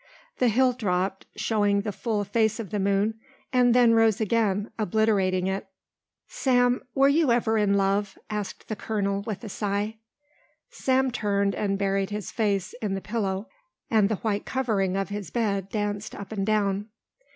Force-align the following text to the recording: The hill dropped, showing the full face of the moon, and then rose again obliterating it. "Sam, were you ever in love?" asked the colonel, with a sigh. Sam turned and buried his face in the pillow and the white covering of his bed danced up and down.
The 0.39 0.47
hill 0.47 0.73
dropped, 0.73 1.27
showing 1.35 1.81
the 1.81 1.91
full 1.91 2.23
face 2.23 2.59
of 2.59 2.71
the 2.71 2.79
moon, 2.79 3.19
and 3.53 3.71
then 3.75 3.93
rose 3.93 4.19
again 4.19 4.71
obliterating 4.79 5.45
it. 5.45 5.67
"Sam, 6.27 6.81
were 6.95 7.07
you 7.07 7.31
ever 7.31 7.55
in 7.55 7.75
love?" 7.77 8.17
asked 8.27 8.67
the 8.67 8.75
colonel, 8.75 9.21
with 9.27 9.43
a 9.43 9.47
sigh. 9.49 9.97
Sam 10.71 11.11
turned 11.11 11.53
and 11.53 11.77
buried 11.77 12.09
his 12.09 12.31
face 12.31 12.73
in 12.81 12.95
the 12.95 12.99
pillow 12.99 13.47
and 13.91 14.09
the 14.09 14.15
white 14.15 14.43
covering 14.43 14.97
of 14.97 15.09
his 15.09 15.29
bed 15.29 15.69
danced 15.69 16.15
up 16.15 16.31
and 16.31 16.47
down. 16.47 16.87